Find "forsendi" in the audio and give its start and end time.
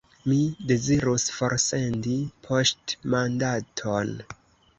1.39-2.15